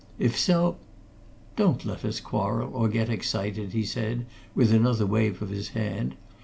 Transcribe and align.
"If 0.17 0.35
so" 0.35 0.77
"Don't 1.55 1.85
let 1.85 2.03
us 2.03 2.19
quarrel 2.19 2.71
or 2.73 2.89
get 2.89 3.07
excited," 3.07 3.73
he 3.73 3.83
said, 3.83 4.25
with 4.55 4.73
another 4.73 5.05
wave 5.05 5.43
of 5.43 5.49
his 5.51 5.69
hand. 5.77 6.15